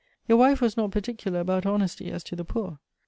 Your 0.27 0.39
wife 0.39 0.61
was 0.61 0.75
not 0.77 0.89
particular 0.89 1.39
about 1.41 1.63
honesty 1.67 2.09
as 2.09 2.23
to 2.23 2.35
the 2.35 2.43
poor. 2.43 2.79